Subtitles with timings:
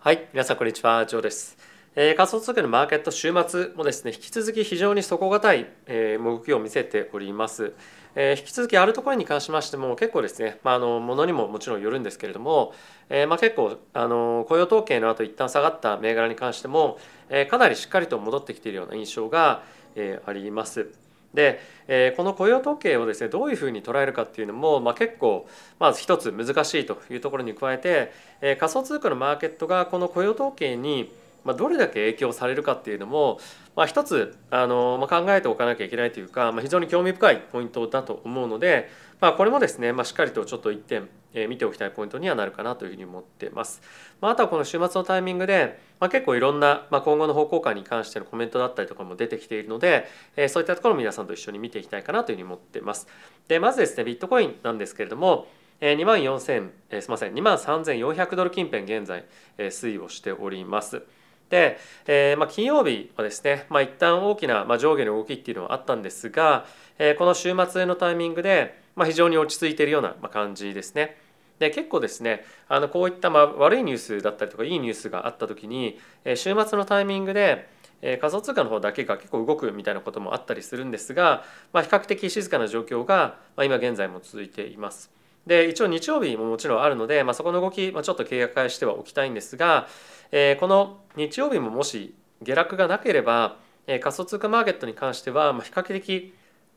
[0.00, 1.58] はい、皆さんこんにちは、ジョーです。
[1.96, 7.72] えー、仮想通貨のマーケット週末もですね、引き続き非常に底堅い、えー、動きを見せております。
[8.14, 12.74] えー、引き続きアルトコインに関しましても結構ですね、まあ、あのものにももちろんよるんですけれども、
[13.08, 19.64] えー、まあ結構あの雇用統計の後一旦下がった銘柄に関しても、えー、かなりしっかりと戻ってきているような印象が、
[19.96, 20.92] えー、あります。
[21.34, 25.46] で、えー、この雇用統計をですねどういうふうに捉えるかっていうのも、まあ、結構
[25.78, 31.12] まず一つ難しいというところに加えて、えー、仮想通貨のマーケットがこの雇用統計に
[31.44, 33.38] まあ、どれだけ影響されるかっていうのも、
[33.74, 38.90] まあ、一つあの、まあ、考えておかなきゃいけないというか、まあ、非常に興味深いポイントだと思うので、
[39.20, 43.80] まあ、これもですね、まあ、しっかりとちょっと一点、え、見ておきたいポイントにはなるかなというふうに思ってます。
[44.20, 53.06] まあ、あとはこの週末のタイミングで、まあ、結構いろんな、まあ、今後の方向感に関してのコメントだったりとかも出てきているので、え、そういったところを皆さんと一緒に見ていきたいかなというふうに思ってます。
[53.48, 55.46] でまずですねビットコインなんですけれども
[55.80, 59.24] 2万4000、え、すみません2万3400ドル近辺現在、
[59.58, 61.02] え、推移をしております。
[61.50, 66.66] で、えーまあ、金曜日はですね、まあ、一旦大きな、ま、上下の動きっていうのはあったんですが、
[66.98, 71.16] えー、この週末のタイミングで、まあ、非常に落ち着いているような感じですね。
[71.58, 77.68] で結構ですねあのこういったま悪いニュースだったりとかいいニュースがあった時に、え、週末のタイミングで、
[78.00, 85.17] え、仮想通貨の方だけが結構動くみたいなこともあったりするんですが、ま、比較的静かな状況が、ま、今現在も続いています。
[85.48, 89.88] で一応日曜日ももちろんあるので、まあ、そこの動き、まあ、ちょっと警戒してはおきたいんですが、
[90.30, 96.34] えー、この日曜日ももし下落がなければ、えー、仮想通貨マーケットに関しては、まあ、比較的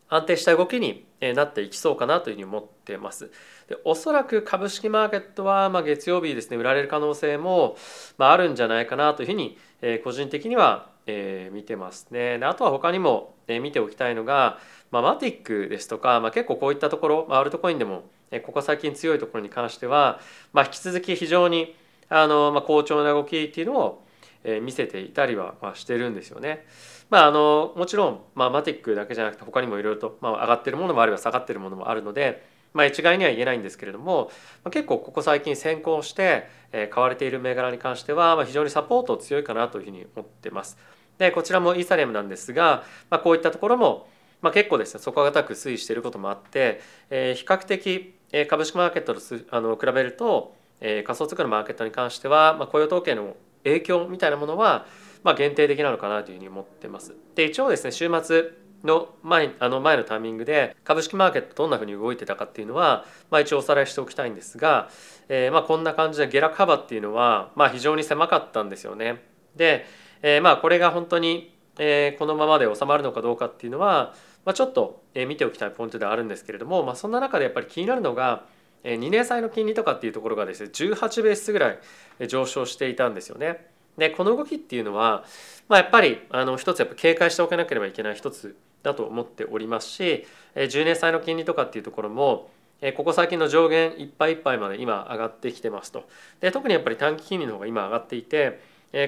[0.08, 1.06] 安定した動きに
[1.36, 3.30] なっていきそうかなというふうに思ってます。
[3.68, 7.78] でおそらく株式マーケットは、まあ、月曜日ですね売られる可能性も、
[8.18, 12.40] まあ、あるんじゃないかなというふうに、えー、個人的には、えー、見てますね。
[12.40, 14.60] であとは他にも、えー、見ておきたいのが、
[14.92, 18.04] まあ、マティックですとか、まあ、結構こういったところ、まあ、アルトコインでも
[18.40, 20.20] ここ最近強いところに関しては、
[20.54, 21.76] まあ、引き続き非常に
[22.10, 24.04] あの、まあ、好調な動きっていうのを
[24.62, 26.66] 見せていたりは、してるんですよね。
[27.10, 32.42] まあ、あのもちろん、まあ、マティックだけじゃなくて他にもいろいろと、まあ、上がってるものもあれば下がってるものもあるので、
[32.74, 34.32] まあ、一概には言えないんですけれども、
[34.64, 40.78] まあ、結構ここ最近先行して、え買われている銘柄に関しては、まあ、非常にサポート強いかなというふうに思ってます。
[41.18, 44.08] でこちらもイーサリアムなんですが、まあ、こういったところも、
[44.42, 48.16] まあ、結構ですね底堅く推移していることもあって、えー、比較的
[48.50, 54.86] 株式マーケットとあの比べると、え、仮想通貨のマーケットに関しては、まあ、雇用統計の影響みたいなものは、
[55.24, 57.16] まあ、限定的なのかなというふうに思ってます。
[57.36, 58.52] で一応ですね週末
[58.84, 64.90] の前あの前のタイミングで株式マーケットどんなふうに動いてたかっていうのは、まあ、一応おさらいしておきたいんですが、
[65.30, 69.24] えー、まあこんな感じで下落幅っていうのは、まあ、非常に狭かったんですよね。
[69.56, 69.86] で、
[70.24, 74.16] えー、まあこれが本当に、えー、このままで収まるのかどうかっていうのは、
[74.46, 78.46] まあ、ちょっと見ておきたいポイントではあるんですけれども、まあ、そんな中でやっぱり気になるのが
[78.84, 81.78] 2年債の金利とかっていうところがですね18ベースぐら
[82.20, 83.68] い上昇していたんですよね。
[83.98, 85.26] でこの動きっていうのは、
[85.68, 90.26] まあ、やっぱりあの一つやっぱ警戒しておかなければいけない一つだと思っておりますし
[90.56, 92.50] 10年債の金利とかっていうところも
[92.96, 96.08] ここ最近の上限いっぱいいっぱいまで今上がってきてますと
[96.40, 98.60] で特にやっぱり短期金利の方が今上がっていて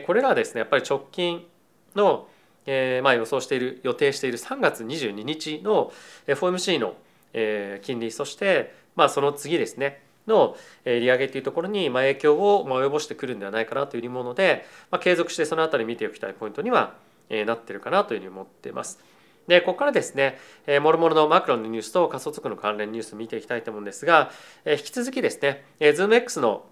[0.06, 1.48] これらはですねやっぱり直近
[1.96, 2.28] の
[2.66, 5.92] えー、まあ予想している予定している3月22日の
[6.28, 6.96] FOMC の、
[7.34, 16.94] え、金利そして、まあ、その次ですねの利上げというところに影響を及ぼしてくるんではないかなというもので、まあ、継続してその辺り見ておきたいポイントには
[17.30, 19.00] なってるかなというふうに思っています。
[19.48, 20.40] でここからですね
[20.80, 24.32] もろもろのマクロのニュースと仮想通貨の関連ニュースを見ていきたいと思うんですが
[24.66, 26.66] 引き続きですね ZoomX の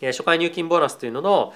[0.00, 1.52] 初回入金ボーナスというのの、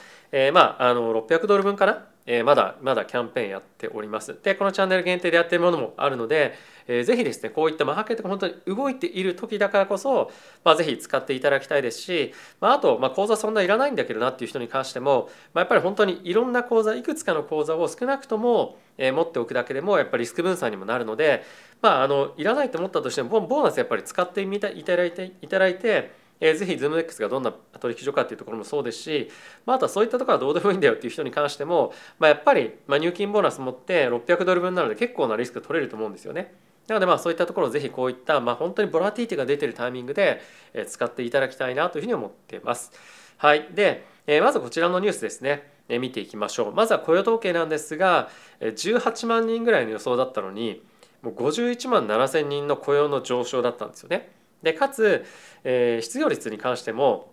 [0.52, 4.36] まああの600ドル分かなえー、まだまだキャンペーンやっております。
[4.42, 6.54] でこのチャンネル限定でやっているものもあるので、
[6.88, 10.30] えー、ぜひですねこういったマーケットが本当に動いている時だからこそ、
[10.64, 21.44] まあ、ぜひ使っていただきたいですし、まあ、あと、まあ、講座そんないらないんだけどなっていう人に関しても、まあ、やっぱり本当にいろんな講座いくつかの講座を少なくとも、えー、持っておくだけでもやっぱりリスク分散にもなるので、
[21.80, 29.30] まあ、あのいらないと思ったとしてもボーナスやっぱり使ってみたいただいていただいてえー、ぜひ ZoomX がどんな取引所かっていうところもそうですし、
[29.64, 36.54] まあ、あとはそういったところはどうでもいいんだよっていう人に関しても、まあ、やっぱり、まあ、入金ボーナス持って600ドル分なので結構なリスク取れると思うんですよね。
[36.88, 40.40] なのでまあそういったところをぜひこういった、まあ、本当にボラティティが出てるタイミングで
[40.86, 42.92] 使っていただきたいなというふうに思っています。
[43.38, 45.74] はい、で、えー、まずこちらのニュースですね。
[45.88, 46.74] 見ていきましょう。
[46.74, 48.28] まずは雇用統計なんですが、
[48.60, 50.82] 18万人ぐらいの予想だったのに、
[51.22, 54.32] もう51万7千人の雇用の上昇だったんですよね。
[54.62, 55.24] でかつ、
[55.64, 57.32] えー、失業率に関しても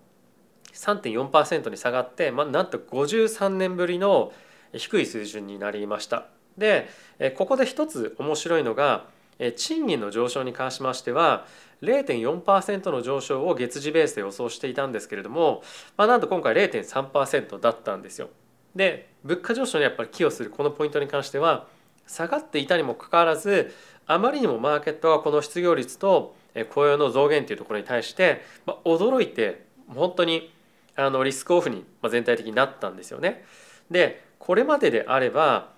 [0.74, 4.32] 3.4%に下がって、まあ、なんと53年ぶりの
[4.74, 6.28] 低い水準になりました。
[6.58, 6.90] で
[7.36, 9.08] ここで一つ面白いのが
[9.56, 11.46] 賃金の上昇に関しましては
[11.82, 15.64] 0.4%の上昇を月次ベースで予想していたんですけれども、
[15.98, 18.30] まあ、なんと今回0.3%だったんですよ。
[18.76, 21.68] で物価上昇にやっぱり寄与するこのポイントに関しては
[22.08, 23.74] 下がっていたにもかかわらず
[24.08, 26.36] あまりにもマーケットはこの失業率と
[26.70, 30.52] 雇用の増減というところに対して、まあ、驚いて本当に
[30.96, 33.44] あのリスクオフに全体的になったんですよね。
[33.90, 35.72] でこれまでであれば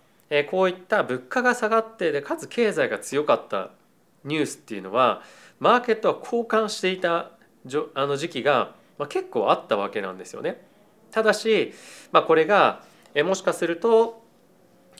[0.50, 3.70] こういった物価が下がってでかつ経済が強かった
[4.24, 5.22] ニュースっていうのは
[5.60, 7.32] マーケットは交換していた
[7.94, 8.74] あの時期が
[9.10, 10.66] 結構あったわけなんですよね。
[11.12, 11.74] ただし、
[12.12, 12.84] まあ、これが
[13.24, 14.25] もしかすると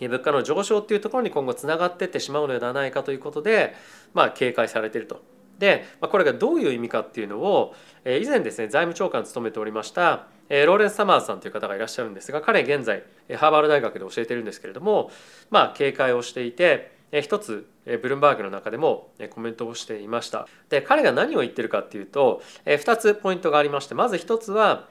[0.02, 3.76] 物価の上昇っていうところに今後つながってってしまうのではないかということで、
[4.14, 5.22] まあ、警戒されていると。
[5.60, 7.74] で、まあ、これがどういう意味かっていうのを
[8.06, 13.04] 以前ですね財務長官を務めておりましたローレンス・サマーズさんという方がいらっしゃるんですが彼現在
[13.38, 15.12] ハーバード大学で教えてるんですけれども
[15.50, 24.88] まあ警戒をしていて一つブルンバーグの中でもコメントをしていましたで彼が何を言ってるかっていうと2つポイントがありましてまず1つは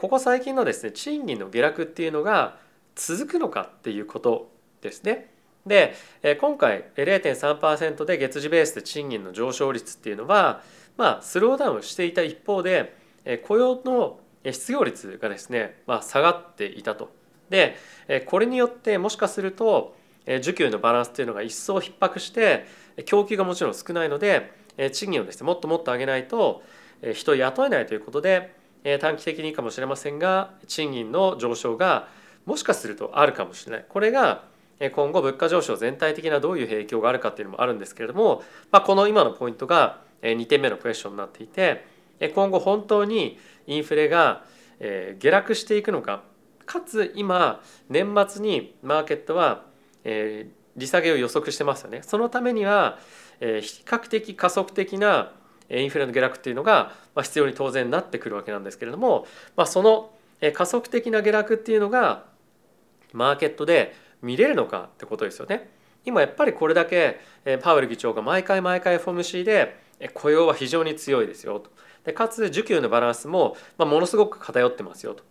[0.00, 2.56] ここ最近のですね賃金の下落っていうのが
[2.96, 4.50] 続くのかっていうこと
[4.80, 5.30] ですね。
[5.66, 5.94] で
[6.40, 10.60] 今回0.3%で月次ベースで賃金の上昇率っていうのは
[10.96, 12.94] まあスローダウンしていた一方で
[13.44, 17.10] 雇用の失業率がですね、まあ、下がっていたと。
[17.48, 17.76] で
[18.26, 22.66] これによってもしかすると需給のバランスっていうのが一層逼迫して
[23.06, 24.52] 供給がもちろん少ないので
[24.92, 26.62] 賃金をですねもっともっと上げないと
[27.14, 28.54] 人を雇えないということで
[29.00, 32.08] 短期的にかもしれませんが賃金の上昇が
[32.46, 33.84] もしかするとあるかもしれない。
[33.88, 34.44] これが
[34.94, 38.42] 今後物価上昇全体的などういう影響があるかっていうのもあるんですけれども、
[38.72, 41.84] まあ、この今のポイントが2点目のクエスチョンになっていて
[42.34, 44.44] 今後本当にインフレが
[44.80, 46.22] 下落していくのか
[46.66, 49.64] かつ今年末にマーケットは
[50.04, 52.02] 利下げを予測してますよね。
[52.02, 52.98] そのためには
[53.38, 55.32] 比較的加速的な
[55.70, 56.92] インフレの下落っていうのが
[57.22, 59.26] 必要に当然なってくるわけなんですけれども、
[59.56, 60.10] まあ、その
[60.52, 62.24] 加速的な下落っていうのが
[63.14, 65.70] マーケットで見れるのかってことですよね。
[66.04, 67.20] 今やっぱりこれだけ
[67.62, 69.76] パウエル議長が毎回毎回 FOMC で
[70.12, 71.70] 雇用は非常に強いですよと
[72.04, 75.24] でかつ需給のバランスもものすごく偏ってますよと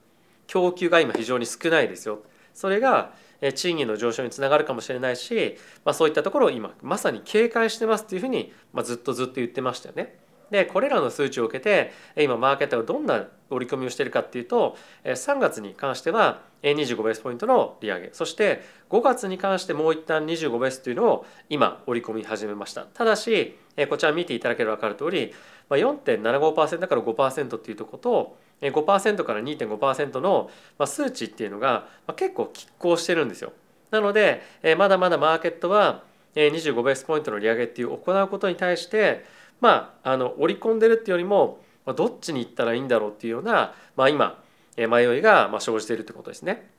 [0.47, 3.13] 供給が今非常に少ないですよそれが
[3.56, 10.18] 賃金の上昇につながるかもしれないし、まあ、そういったところを今まさに警戒してますっていうふうに、ま、ずっとずっと言ってましたよね。
[10.54, 18.62] でこれらの数値を受けて今マーケットがどんな織り込みをしているかっていうと3月に関しては25ベースポイントの利上げそして
[18.92, 23.58] 5月に関してもう一旦25ベースというのを今織り込み始めましたただし
[23.90, 25.34] こちら見ていただければ分かる通り
[25.72, 30.52] 4.75%から5%っていうとこと5%から2.5%の
[30.86, 33.54] 数値っていうのが結構拮抗してるんですよ。
[33.90, 34.44] なので
[34.78, 36.04] まだまだマーケットは
[36.36, 39.26] 25ベースポイントの利上げっていう行うことに対して
[39.63, 44.44] まああの織り込んでるっていうよりもまどっちに行ったらいいんだろうっていうような、まあ、今
[44.75, 46.69] 迷いが生じているってことですね。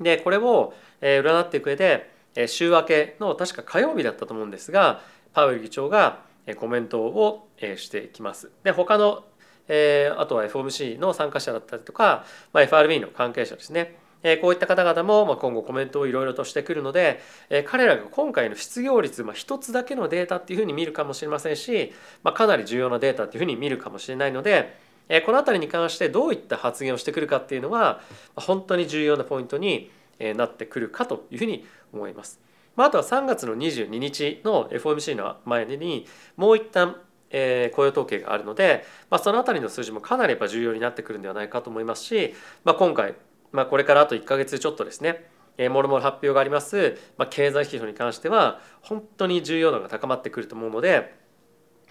[0.00, 2.10] でこれを占っていく上で
[2.48, 5.02] 週明けの確か火曜日だったと思うんですが
[5.32, 6.22] パウエル議長が
[6.56, 8.50] コメントをしていきます。
[8.64, 9.24] で他の、
[9.68, 24.76] あとは FOMC の参加者だったりとか、まあ、FRB の関係者ですね、えー、こういった方々も、まあ、今後コメントをいろいろとしてくるので、えー、彼らが今回の失業率、まあ、一つだけのデータっていうふうに見るかもしれませんし、まあ、かなり重要なデータっていうふうに見るかもしれないので、
[25.08, 28.00] えー、この辺りに関してどういった発言をしてくるかっていうのは
[28.36, 32.40] 本当に重要なポイントになってくるかというふうに思います。
[32.76, 36.06] まあ、あとは3月の22日の FOMC の前に
[36.36, 36.96] もう一旦
[37.30, 43.14] えー、雇用統計があるので、まあ、その辺りの数字もかなりやっぱ重要になってくるんではないかと思いますし、まあ、今回、
[43.52, 45.30] まあ、これからあと1か月ちょっとですね
[45.60, 51.14] えー、もろもろ発表があります、まあ、経済指標に関しては本当に重要度が高まってくると思うので、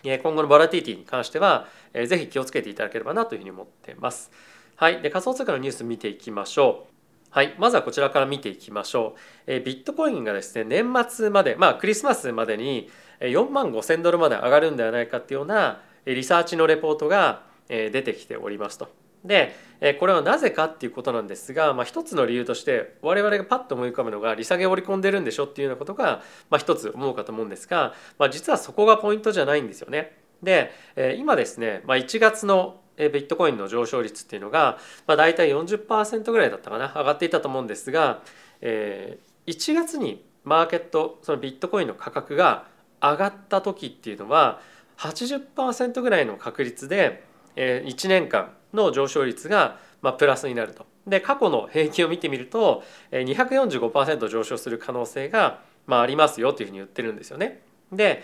[0.03, 4.31] えー、今後のボラティティに関しては、えー、ぜひ気をつけていただければなというふうに思っています。
[4.75, 6.93] はい、で仮想通貨のニュース見ていきましょう。
[7.31, 9.19] はい、まずはこちらから見ていきましょう。
[9.45, 12.89] え、ビットコインがですね年末までまあクリスマスまでに
[13.19, 18.98] 4万5千ドルまで上がるんではないかっていうようなリサーチのレポートが出てきておりますと。
[19.23, 19.53] で
[19.99, 30.17] これはなぜかっていうことなんですが、まあ、一つの理由として我々がパッと思い浮かぶのが利下げを織り込んでるんでしょっていうようなことが、まあ、一つ思うかと思うんですが、まあ、実はそこがポイントじゃないんですよね。
[30.43, 30.71] で
[31.17, 38.21] 今ですね、まあ、1月のビットコインの上昇率っていうのが、まあ、大体40%ぐらいだったかな上がっていたと思うんですが、
[38.61, 42.65] えー、1月にマーケットそのビットコインの価格が
[43.01, 44.59] 上がった時っていうのは
[44.97, 47.23] 80%ぐらいの確率で
[47.55, 50.85] 1年間の上昇率がまあプラスになると。
[51.07, 57.61] で過去の平均を見てみると245%上昇する可能性がまありますよというふうに言ってるんですよね。
[57.91, 58.23] で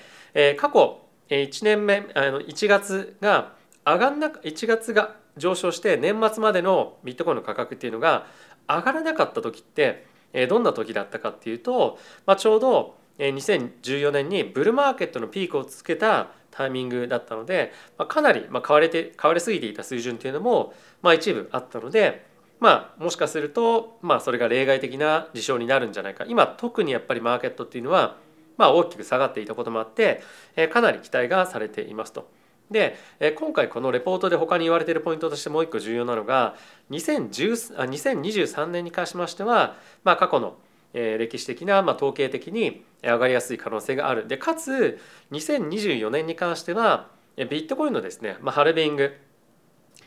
[0.58, 3.54] 過去1年目あの1月が
[3.86, 8.28] 上がんな1月が上昇して年末までのビットコインの価格っていうのが
[8.68, 10.06] 上がらなかった時って
[10.50, 22.26] どんな時だったかっていうと、まあ、ちょうど2014年にブルマーケットのピークをつけたタイミングだったので、まあ、かなり買われて買われすぎていた水準っていうのも、まあ、一部あったので、
[22.60, 28.18] まあ、もしかすると、まあ、それが例外的な事象になるんじゃないか今特にやっぱりマーケットっていうのは、
[28.58, 30.22] まあ、大きく下がっていたこともあって
[30.56, 32.30] えかなり期待がされていますと。
[32.72, 32.98] で
[33.38, 36.56] 今回このレポートで他に言われているポイントとしてもう一個重要なのが
[36.90, 40.56] 2023年に関しましては、まあ、過去の
[40.96, 44.28] 歴史的な、まあ、統計的に上がりやすい可能性がある。
[44.28, 45.00] でかつ
[45.32, 49.18] 2024年に関してはビットコインのですね、まあ、ハルビング。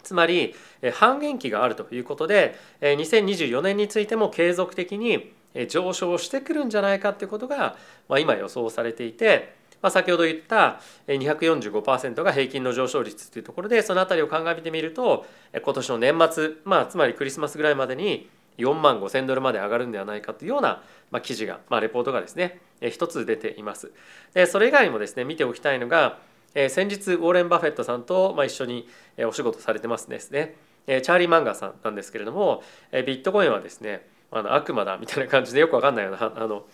[0.02, 0.54] つまり
[0.94, 5.34] 半減期があるということで2024年についても継続的に
[5.68, 7.76] 上昇してくるんじゃないかということが、
[8.08, 15.26] まあ、今予想されていてまあ、先ほど言った245%が平均の上昇率というところでその辺りを鑑みてみると
[15.62, 23.92] 今年の年末、まあ、つまりクリスマスぐらいまでに4万5千ドルまで上がるんではないかというような、まあ、記事が、まあ、レポートがですね一つ出ています。
[24.34, 26.18] でそれ以外にもですね見ておきたいのが
[26.54, 28.88] え先日ウォーレン・バフェットさんと、まあ、一緒に
[29.26, 36.64] お仕事されてますですねチャーリー・マンガーさんなんですけれどもえビットコインはですねあの悪魔だみたいな感じでよくわかんないようなあの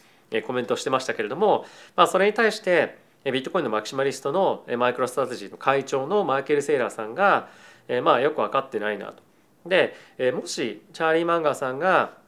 [0.47, 1.65] コメントをしてましたけれども、
[1.97, 7.49] まあ、それに対してビットコインのマキシマリストの MicroStrategy の会長のマイケル・セイラーさんが、
[7.89, 9.23] えまあ、よく分かってないなと。
[9.67, 9.95] で
[10.33, 12.19] もしチャーリー・マンガーさんが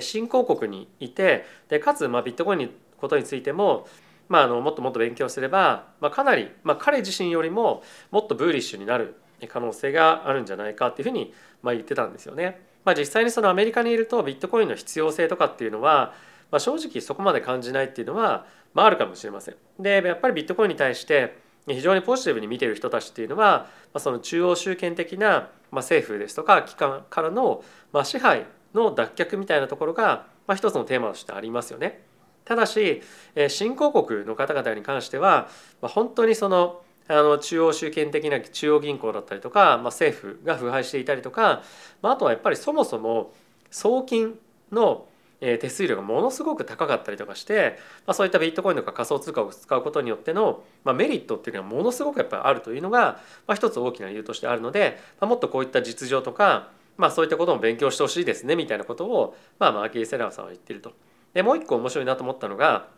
[0.00, 3.86] 新興国にいてでかつまあビットコインのことについても、
[4.28, 9.16] まあ、あのもっともっと勉強すれば、まあ、かなり、まあ、彼自身よりももっとブーリッシュになる
[9.48, 12.60] 可能性があるんじゃないかっていうふうに、まあ、言ってたんですよね。
[12.84, 16.14] まあ、実際にそのアメリカにいるとビットコインの必要性とかっていうのは、
[16.50, 19.56] まあ、正直そこまで感じないっていうのは、まあ、あるかもしれません。
[19.78, 23.68] でやっぱりビットコインに対して非常にポジティブに見てる人たちっていうのは、
[23.98, 27.64] その中央集権的な、政府ですとか機関からの、
[28.04, 32.04] 支配の脱却みたいなところが、一つのテーマとしてありますよね。
[32.44, 33.02] ただし
[33.48, 35.48] 新興国の方々に関しては、
[35.82, 41.62] 本当にそのあの中央集権的な中央銀行だったりとか、ま、政府が腐敗していたりとか、
[42.02, 43.32] まあ、あとはやっぱりそもそも
[43.70, 44.38] 送金
[44.72, 45.06] の
[45.40, 60.92] え手数料がものすごく高かったりとかして、まあ、そういったビットコインとか仮想通貨を使うことによっての、まあ、メリットっていうのはものすごくやっぱりあるというのが、まあ、一つ大きな理由としてあるので、まあ、もっとこういった実情とか、まあ、そういったことも勉強してほしいですねみたいなことを、まあ、マーキー・セラーさんは言ってると。
[61.34, 62.88] でもう一個面白いなと思ったのが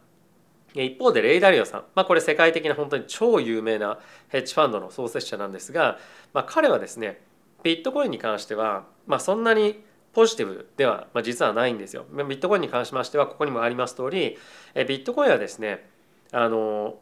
[0.74, 5.98] 一方でレイ・ダリオさん、まあ、これ世界的な本当に超有名なヘッジファンドの創設者なんですが、
[6.32, 7.20] まあ、彼はですね
[7.62, 9.82] ビットコインに関しては、まあ、そんなに
[10.18, 12.04] ポジティブでは、ま、実はないんですよ。
[12.10, 14.36] ビットコインに関しましてはここにもあります通り
[14.74, 15.88] ビットコインはですね
[16.32, 16.98] あの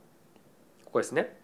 [0.85, 1.35] ここですね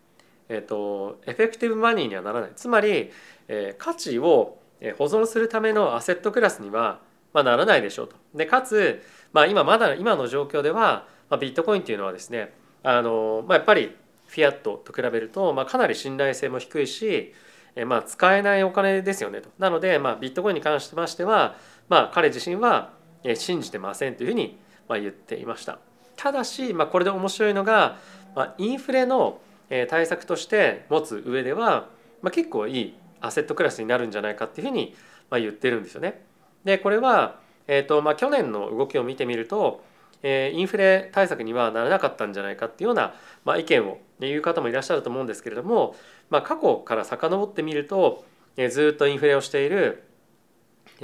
[0.51, 3.11] えっ、と effective money にはならないつまり、
[3.49, 4.59] え、価値を
[4.99, 7.01] 保存するためのアセットクラスには、
[7.33, 8.17] ま、ならないでしょうと。
[8.35, 9.03] でかつ、
[9.33, 12.53] まあ、今まだ今の状況では、ま、ビットコインっていうのはですね
[12.83, 17.33] あの、まあ、やっぱりフィアットと比べると、まあ、かなり信頼性も低いし
[17.75, 19.49] えまあ、使えないお金ですよねと。
[19.59, 21.57] なので、まあ、ビットコインに関してましては、
[21.89, 22.93] まあ、彼自身は
[23.35, 25.79] 信じてませんというふうに言っていました。
[26.17, 27.99] ただし、まあ、これで面白いのが、
[28.35, 29.41] まあ、インフレの
[29.89, 31.89] 対策として持つ上では、
[32.21, 34.95] まあ、結構いいアセットクラスになるんじゃないかっていうふうに
[35.31, 36.23] 言ってるんですよね。
[36.65, 39.83] でこれは、えーとまあ、去年の動きを見てみると
[40.23, 43.15] えインフレ対策にはならなかったんじゃないかっていうような、
[43.45, 43.99] まあ、意見を
[44.29, 45.95] 言う方もいらっしゃると思うんですけれども、
[46.31, 48.25] まあ、過去から遡ってみると
[48.71, 50.05] ずっとインフレをしている、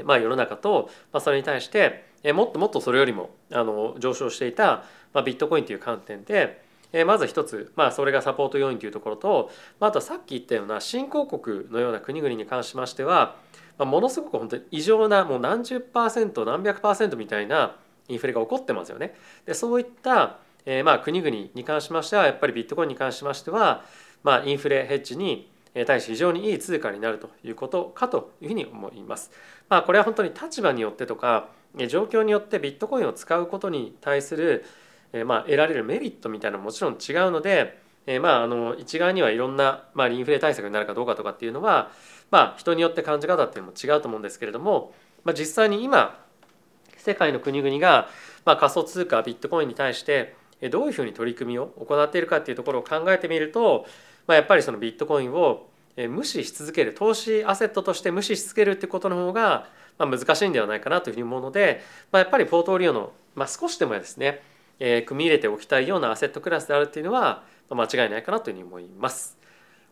[0.04, 6.66] まあ、世の中と、まあ、それに対してもっともっとそれよりもあの上昇していた、まあ、ビットコインという観点で
[7.06, 13.36] まず一つ、まあ、それがサポート要因というところと、まあ、あとはさっき言ったような新興国のような国々に関しましては、
[13.76, 17.76] まあ、ものすごく本当に異常なもう何十パーセント何百パーセントみたいな
[18.08, 19.14] インフレが起こってますよね。
[19.44, 20.38] でそういった、
[20.70, 23.84] えー、まあ国々に関しましてはやっぱりビットコインに関しましては、
[24.22, 25.50] まあ、インフレヘッジに
[25.86, 29.30] 対して非常にいい通貨になるということかというふうに思います。
[29.70, 31.48] まあ、これは本当に立場によってとか
[31.88, 34.64] 状況によってビットコインを使うことに対する
[35.12, 41.90] え、まあ、得られるメリットみたいなのももちろん違うので、えまあ、あの一概にはいろんな、まあ、インフレ対策になるかどうかとかっていうのは、
[42.30, 44.92] まあ、人によって感じ方っていうのも違うと思うんですけれども、
[45.24, 46.18] まあ、実際に今
[46.96, 48.08] 世界の国々が、
[48.44, 50.36] まあ、仮想通貨ビットコインに対して
[50.70, 53.86] どういうふうに取り組みを行っているかっていうところを考えてみると、
[54.26, 64.42] まあ、やっぱりそのビットコインを無視し続ける投資アセットとして無視し続けるっていうことの方が難しいんではないかなというふうに思うので、まあ、やっぱりポートフォリオの、まあ、少しでもですね、
[64.78, 69.36] えー、組み入れておきたいようなアセットクラスであるっていうのは、間違いないかなというふうに思います。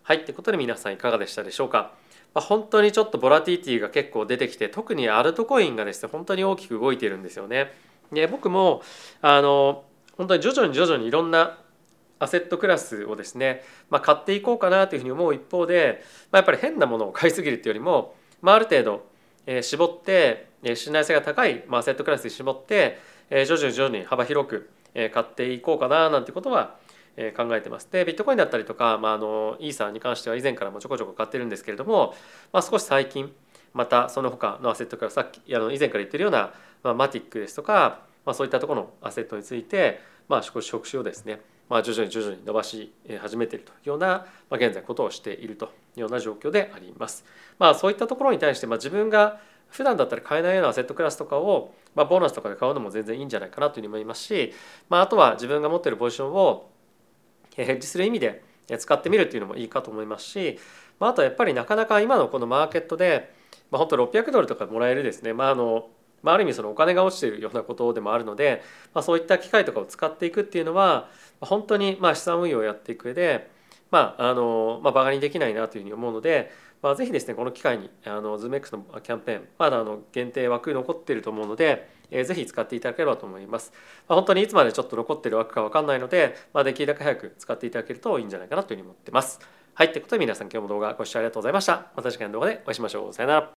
[0.03, 1.93] はい、ということで皆さんいかがでしたでしょうか。
[2.33, 7.73] まあ、本当にちょっとボラティティが結構出てきて特にアルトコインがですね本当に大きく動いているんですよね。
[8.13, 8.83] で僕も
[9.21, 9.85] あの
[10.17, 11.59] 本当に徐々に徐々にいろんな
[12.19, 19.07] アセットクラスをですね、まあ、買っていこうかなというふうに思う一方で、まあ、やっぱり変なものを買いすぎるっていうよりも、まあ、ある程度、
[19.63, 22.99] 絞って、信頼性が高い、アセットクラスに絞って、
[23.31, 26.77] えー、徐々に徐々に幅広く、えー、買っていこうかななんてことは
[27.37, 27.89] 考えてます。
[27.91, 32.15] でビットコインだったりとか、まあ、あのイーサーに関しては以前からもちょこちょこ買ってるんですけれども、
[32.53, 33.33] まあ、少し最近
[33.75, 41.41] またその他のアセットからさっきあの以前から言ってるような、まあ、マティックですとか、まあ、そういったところのアセットについて、まあ、少し職種をですね、
[41.71, 45.69] まあ、徐々に徐々に伸ばし始めているというような、まあ、現在ことをしているとい
[45.99, 47.25] うような状況であります。
[47.59, 54.53] まあ、そういったところに対して、まあ、自分が普段だったら買えないようなアセットクラスとかを、まあ、ボーナスとかで買うのも全然いいんじゃないかなというふうに思いますし、
[54.89, 56.71] まあ、あとは自分が持っているポジションを
[57.55, 58.43] ヘッジする意味で
[58.79, 60.59] 使ってみるっていうのもいいかと思いますし、
[60.99, 63.33] まあ、あとはやっぱりなかなか今のこのマーケットで、
[63.71, 65.89] まあ、本当600ドルとかもらえるですね、まあ、あの
[66.23, 68.63] まあ、ある意味そのお金が落ちているようなことでもあるので、
[68.95, 71.09] まあ、そういった機会とかを使っていくっていうのは
[71.41, 73.51] 本当にまあ資産運用をやっていく上で
[73.91, 76.51] まああのまあ、バカにできないなというふうに思うので、
[76.83, 83.73] まあ、ぜひですねこの機会にあの ZoomX のキャンペーンまだあの限定枠残っていると思うのでえー、ぜひ使っていただければと思います。
[84.09, 89.41] まあ、本当にいつまでちょっと残ってる枠か分かんないので、まあ、できるだけ早く使っていただけるといいんじゃないかなというふうに思ってます。
[89.75, 91.91] はい、ということで皆さん今日も動画ご視聴ありがとうございました。
[91.95, 93.13] また次回の動画でお会いしましょう。
[93.13, 93.56] さよなら。